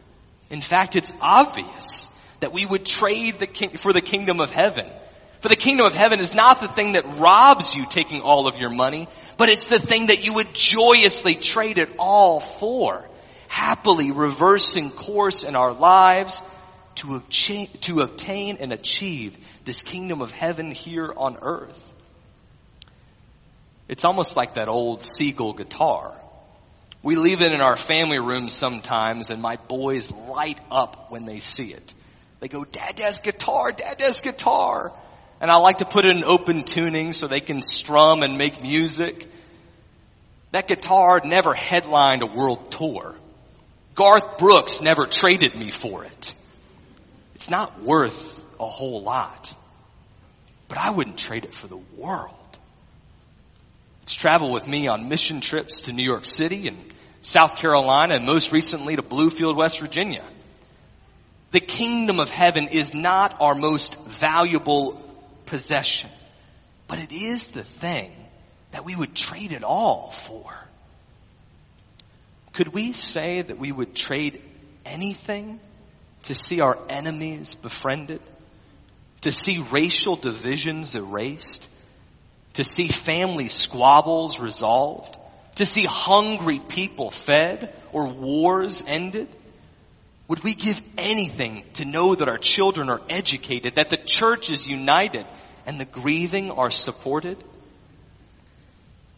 In 0.49 0.63
fact, 0.63 0.97
it's 0.97 1.13
obvious 1.21 2.09
that 2.41 2.53
we 2.53 2.65
would 2.65 2.87
trade 2.87 3.39
the 3.39 3.47
king, 3.47 3.77
for 3.77 3.93
the 3.93 4.01
kingdom 4.01 4.41
of 4.41 4.51
heaven. 4.51 4.91
For 5.41 5.49
the 5.49 5.57
kingdom 5.57 5.87
of 5.87 5.95
heaven 5.95 6.21
is 6.21 6.35
not 6.35 6.61
the 6.61 6.69
thing 6.69 6.93
that 6.93 7.19
robs 7.19 7.75
you 7.75 7.85
taking 7.87 8.23
all 8.23 8.47
of 8.47 8.57
your 8.57 8.71
money, 8.71 9.09
but 9.37 9.51
it's 9.51 9.67
the 9.67 9.79
thing 9.79 10.07
that 10.07 10.25
you 10.25 10.35
would 10.35 10.55
joyously 10.55 11.35
trade 11.35 11.77
it 11.77 11.91
all 11.99 12.41
for. 12.41 13.07
Happily 13.49 14.11
reversing 14.11 14.91
course 14.91 15.45
in 15.45 15.55
our 15.55 15.75
lives 15.75 16.43
to, 16.97 17.17
obtain, 17.17 17.69
to 17.83 18.01
obtain 18.01 18.59
and 18.61 18.73
achieve 18.73 19.37
this 19.65 19.81
kingdom 19.81 20.23
of 20.23 20.31
heaven 20.31 20.71
here 20.71 21.13
on 21.17 21.39
earth. 21.43 21.79
It's 23.89 24.05
almost 24.05 24.37
like 24.37 24.55
that 24.55 24.69
old 24.69 25.03
Seagull 25.03 25.53
guitar. 25.53 26.15
We 27.03 27.17
leave 27.17 27.43
it 27.43 27.53
in 27.53 27.61
our 27.61 27.77
family 27.77 28.19
room 28.19 28.49
sometimes 28.49 29.29
and 29.29 29.43
my 29.43 29.57
boys 29.57 30.11
light 30.11 30.59
up 30.71 31.11
when 31.11 31.27
they 31.27 31.39
see 31.39 31.73
it. 31.73 31.95
They 32.41 32.49
go, 32.49 32.65
Dad, 32.65 32.97
Dad's 32.97 33.19
guitar, 33.19 33.73
Dad, 33.73 33.99
Dad's 33.99 34.21
guitar. 34.21 34.93
And 35.41 35.51
I 35.51 35.57
like 35.57 35.79
to 35.79 35.85
put 35.85 36.07
it 36.07 36.17
in 36.17 36.25
open 36.25 36.65
tuning 36.65 37.13
so 37.13 37.27
they 37.27 37.41
can 37.41 37.61
strum 37.61 38.23
and 38.23 38.39
make 38.39 38.63
music. 38.63 39.27
That 40.53 40.67
guitar 40.69 41.21
never 41.25 41.53
headlined 41.53 42.23
a 42.23 42.33
world 42.33 42.71
tour. 42.71 43.15
Garth 43.95 44.39
Brooks 44.39 44.81
never 44.81 45.07
traded 45.07 45.55
me 45.55 45.71
for 45.71 46.05
it. 46.05 46.35
It's 47.35 47.51
not 47.51 47.83
worth 47.83 48.41
a 48.61 48.67
whole 48.67 49.03
lot. 49.03 49.55
But 50.69 50.79
I 50.79 50.91
wouldn't 50.91 51.19
trade 51.19 51.45
it 51.45 51.55
for 51.55 51.67
the 51.67 51.81
world. 51.97 52.35
It's 54.03 54.15
traveled 54.15 54.53
with 54.53 54.67
me 54.67 54.89
on 54.89 55.09
mission 55.09 55.41
trips 55.41 55.83
to 55.83 55.93
New 55.93 56.05
York 56.05 56.25
City 56.25 56.69
and 56.69 56.79
South 57.23 57.57
Carolina 57.57 58.17
and 58.17 58.27
most 58.27 58.53
recently 58.53 58.97
to 58.97 59.03
Bluefield, 59.03 59.57
West 59.57 59.81
Virginia. 59.81 60.25
The 61.53 61.61
kingdom 61.61 62.21
of 62.21 62.29
heaven 62.29 62.69
is 62.69 62.93
not 62.93 63.37
our 63.41 63.55
most 63.55 63.97
valuable 64.01 65.01
possession, 65.47 66.11
but 66.87 66.99
it 66.99 67.13
is 67.13 67.49
the 67.49 67.65
thing 67.65 68.13
that 68.73 68.85
we 68.85 68.95
would 68.95 69.15
trade 69.15 69.53
it 69.53 69.63
all 69.63 70.11
for. 70.11 70.53
Could 72.53 72.69
we 72.69 72.93
say 72.93 73.43
that 73.43 73.59
we 73.59 73.73
would 73.73 73.95
trade 73.95 74.43
anything 74.85 75.61
to 76.25 76.35
see 76.35 76.61
our 76.61 76.79
enemies 76.89 77.55
befriended? 77.55 78.21
To 79.23 79.33
see 79.33 79.65
racial 79.71 80.17
divisions 80.17 80.97
erased? 80.97 81.69
To 82.55 82.65
see 82.65 82.89
family 82.89 83.49
squabbles 83.49 84.39
resolved? 84.39 85.17
To 85.57 85.67
see 85.67 85.85
hungry 85.85 86.61
people 86.61 87.11
fed 87.11 87.75
or 87.93 88.09
wars 88.09 88.83
ended? 88.87 89.29
Would 90.29 90.43
we 90.43 90.55
give 90.55 90.81
anything 90.97 91.65
to 91.75 91.85
know 91.85 92.15
that 92.15 92.29
our 92.29 92.39
children 92.39 92.89
are 92.89 93.03
educated, 93.11 93.75
that 93.77 93.91
the 93.91 94.03
church 94.05 94.51
is 94.51 94.67
united, 94.67 95.27
and 95.67 95.79
the 95.79 95.85
grieving 95.85 96.51
are 96.51 96.71
supported? 96.71 97.43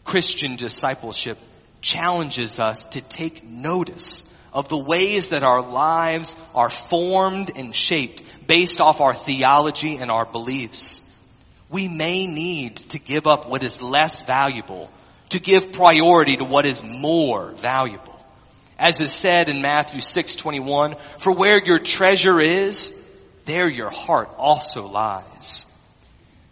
Christian 0.03 0.55
discipleship 0.57 1.37
challenges 1.81 2.59
us 2.59 2.83
to 2.91 3.01
take 3.01 3.43
notice 3.43 4.23
of 4.57 4.69
the 4.69 4.77
ways 4.77 5.27
that 5.27 5.43
our 5.43 5.61
lives 5.61 6.35
are 6.55 6.71
formed 6.89 7.51
and 7.55 7.75
shaped 7.75 8.23
based 8.47 8.81
off 8.81 9.01
our 9.01 9.13
theology 9.13 9.97
and 9.97 10.09
our 10.09 10.25
beliefs. 10.25 10.99
We 11.69 11.87
may 11.87 12.25
need 12.25 12.77
to 12.89 12.97
give 12.97 13.27
up 13.27 13.47
what 13.47 13.63
is 13.63 13.79
less 13.79 14.23
valuable 14.23 14.89
to 15.29 15.39
give 15.39 15.73
priority 15.73 16.37
to 16.37 16.43
what 16.43 16.65
is 16.65 16.81
more 16.81 17.51
valuable. 17.51 18.19
As 18.79 18.99
is 18.99 19.13
said 19.13 19.47
in 19.47 19.61
Matthew 19.61 19.99
6:21, 19.99 20.95
for 21.19 21.33
where 21.33 21.63
your 21.63 21.77
treasure 21.77 22.41
is, 22.41 22.91
there 23.45 23.69
your 23.69 23.91
heart 23.91 24.31
also 24.39 24.87
lies. 24.87 25.67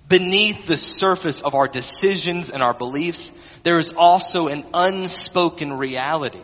Beneath 0.07 0.67
the 0.67 0.77
surface 0.77 1.41
of 1.41 1.55
our 1.55 1.67
decisions 1.67 2.51
and 2.51 2.61
our 2.61 2.75
beliefs, 2.75 3.31
there 3.63 3.79
is 3.79 3.87
also 3.97 4.47
an 4.47 4.63
unspoken 4.75 5.73
reality. 5.73 6.43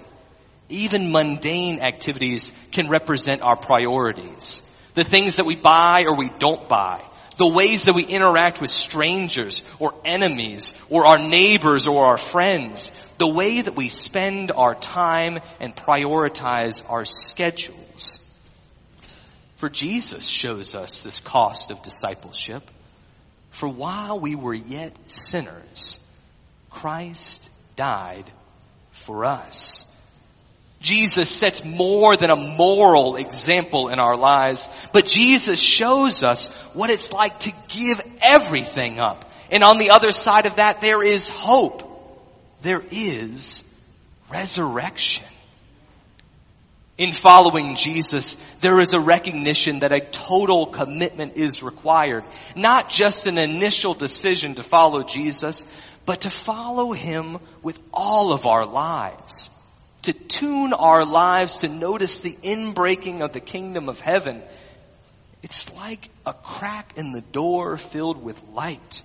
Even 0.72 1.12
mundane 1.12 1.80
activities 1.80 2.54
can 2.72 2.90
represent 2.90 3.42
our 3.42 3.56
priorities. 3.56 4.64
The 4.94 5.04
things 5.04 5.38
that 5.38 5.46
we 5.46 5.56
buy 5.56 6.06
or 6.08 6.18
we 6.18 6.30
don't 6.30 6.68
buy. 6.68 7.06
The 7.38 7.48
ways 7.48 7.86
that 7.86 7.96
we 7.96 8.04
interact 8.04 8.62
with 8.62 8.70
strangers 8.70 9.64
or 9.80 9.94
enemies 10.06 10.66
or 10.90 11.06
our 11.06 11.18
neighbors 11.18 11.88
or 11.88 12.06
our 12.06 12.18
friends 12.18 12.92
the 13.22 13.28
way 13.28 13.62
that 13.62 13.76
we 13.76 13.88
spend 13.88 14.52
our 14.52 14.74
time 14.74 15.38
and 15.60 15.76
prioritize 15.76 16.82
our 16.90 17.06
schedules. 17.06 18.18
For 19.58 19.70
Jesus 19.70 20.28
shows 20.28 20.74
us 20.74 21.04
this 21.04 21.20
cost 21.20 21.70
of 21.70 21.84
discipleship. 21.84 22.64
For 23.52 23.70
while 23.70 24.20
we 24.20 24.34
were 24.34 24.56
yet 24.56 24.96
sinners, 25.06 26.00
Christ 26.72 27.52
died 27.76 28.32
for 28.90 29.24
us. 29.24 29.81
Jesus 30.82 31.30
sets 31.30 31.64
more 31.64 32.18
than 32.18 32.32
a 32.32 32.36
moral 32.36 33.16
example 33.16 33.90
in 33.90 34.00
our 34.00 34.18
lives, 34.18 34.68
but 34.92 35.06
Jesus 35.06 35.62
shows 35.62 36.24
us 36.24 36.48
what 36.74 36.90
it's 36.90 37.14
like 37.14 37.40
to 37.42 37.54
give 37.70 38.02
everything 38.22 39.00
up. 39.00 39.26
And 39.52 39.64
on 39.64 39.78
the 39.78 39.92
other 39.92 40.12
side 40.12 40.48
of 40.48 40.56
that, 40.56 40.82
there 40.82 41.04
is 41.06 41.30
hope 41.30 41.88
there 42.62 42.84
is 42.92 43.64
resurrection. 44.30 45.26
In 46.98 47.14
following 47.14 47.76
Jesus, 47.76 48.38
there 48.60 48.80
is 48.80 48.94
a 48.94 49.00
recognition 49.00 49.80
that 49.80 49.92
a 49.92 50.06
total 50.12 50.68
commitment 50.68 51.38
is 51.38 51.64
required. 51.64 52.24
Not 52.56 52.90
just 52.90 53.26
an 53.26 53.40
initial 53.40 53.96
decision 53.96 54.56
to 54.56 54.64
follow 54.64 55.02
Jesus, 55.02 55.66
but 56.06 56.22
to 56.22 56.30
follow 56.30 56.92
Him 56.92 57.40
with 57.64 57.80
all 57.92 58.34
of 58.34 58.46
our 58.46 58.66
lives. 58.66 59.50
To 60.04 60.14
tune 60.14 60.74
our 60.74 61.06
lives 61.06 61.58
to 61.58 61.68
notice 61.68 62.18
the 62.18 62.34
inbreaking 62.34 63.22
of 63.22 63.34
the 63.34 63.40
kingdom 63.40 63.88
of 63.88 64.00
heaven. 64.00 64.42
It's 65.44 65.70
like 65.76 66.10
a 66.26 66.34
crack 66.34 66.94
in 66.98 67.12
the 67.12 67.22
door 67.22 67.78
filled 67.78 68.22
with 68.22 68.42
light. 68.54 69.04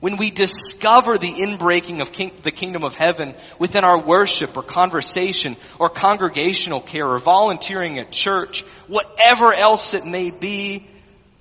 When 0.00 0.16
we 0.18 0.30
discover 0.30 1.16
the 1.18 1.32
inbreaking 1.32 2.02
of 2.02 2.12
king, 2.12 2.32
the 2.42 2.50
kingdom 2.50 2.84
of 2.84 2.94
heaven 2.94 3.34
within 3.58 3.84
our 3.84 4.00
worship 4.02 4.56
or 4.56 4.62
conversation 4.62 5.56
or 5.78 5.88
congregational 5.88 6.80
care 6.80 7.08
or 7.08 7.18
volunteering 7.18 7.98
at 7.98 8.10
church, 8.10 8.64
whatever 8.86 9.54
else 9.54 9.94
it 9.94 10.04
may 10.04 10.30
be, 10.30 10.86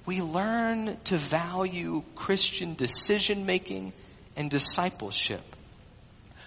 we 0.06 0.21
learn 0.21 0.97
to 1.06 1.17
value 1.17 2.03
Christian 2.15 2.75
decision 2.75 3.45
making 3.45 3.91
and 4.36 4.49
discipleship. 4.49 5.43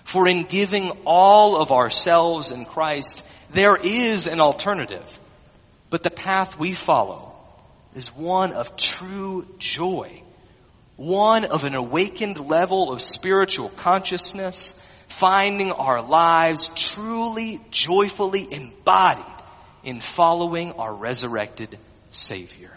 For 0.07 0.27
in 0.27 0.45
giving 0.45 0.90
all 1.05 1.57
of 1.57 1.71
ourselves 1.71 2.51
in 2.51 2.64
Christ, 2.64 3.23
there 3.51 3.77
is 3.77 4.27
an 4.27 4.40
alternative. 4.40 5.07
But 5.90 6.03
the 6.03 6.11
path 6.11 6.59
we 6.59 6.73
follow 6.73 7.35
is 7.95 8.09
one 8.09 8.53
of 8.53 8.77
true 8.77 9.47
joy 9.59 10.23
one 10.97 11.45
of 11.45 11.64
an 11.64 11.75
awakened 11.75 12.40
level 12.40 12.90
of 12.90 13.03
spiritual 13.03 13.69
consciousness, 13.69 14.75
finding 15.09 15.71
our 15.71 16.01
lives 16.03 16.69
truly, 16.75 17.61
joyfully 17.71 18.47
embodied 18.51 19.25
in 19.85 20.01
following 20.01 20.73
our 20.73 20.95
resurrected 20.95 21.79
Savior. 22.11 22.73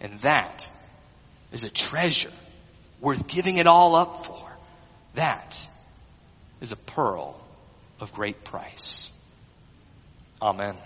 And 0.00 0.18
that 0.20 0.68
is 1.52 1.64
a 1.64 1.70
treasure 1.70 2.32
worth 3.00 3.26
giving 3.28 3.58
it 3.58 3.66
all 3.66 3.94
up 3.94 4.26
for. 4.26 4.50
That 5.14 5.66
is 6.64 6.72
a 6.72 6.76
pearl 6.76 7.38
of 8.00 8.14
great 8.14 8.42
price. 8.42 9.12
Amen. 10.40 10.76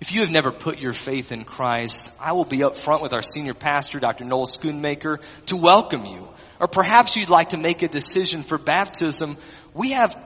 If 0.00 0.12
you 0.12 0.20
have 0.20 0.30
never 0.30 0.52
put 0.52 0.78
your 0.78 0.92
faith 0.92 1.32
in 1.32 1.44
Christ, 1.44 2.08
I 2.20 2.32
will 2.32 2.44
be 2.44 2.62
up 2.62 2.76
front 2.76 3.02
with 3.02 3.12
our 3.12 3.22
senior 3.22 3.54
pastor, 3.54 3.98
Dr. 3.98 4.24
Noel 4.24 4.46
Schoonmaker, 4.46 5.18
to 5.46 5.56
welcome 5.56 6.06
you. 6.06 6.28
Or 6.60 6.68
perhaps 6.68 7.16
you'd 7.16 7.28
like 7.28 7.48
to 7.48 7.56
make 7.56 7.82
a 7.82 7.88
decision 7.88 8.42
for 8.44 8.56
baptism. 8.56 9.36
We 9.74 9.90
have 9.90 10.16